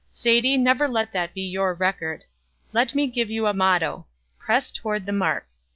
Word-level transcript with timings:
Sadie, 0.11 0.57
never 0.57 0.87
let 0.87 1.11
that 1.11 1.35
be 1.35 1.43
your 1.43 1.75
record. 1.75 2.23
Let 2.73 2.95
me 2.95 3.05
give 3.05 3.29
you 3.29 3.45
a 3.45 3.53
motto 3.53 4.07
'Press 4.39 4.71
toward 4.71 5.05
the 5.05 5.13
mark.' 5.13 5.47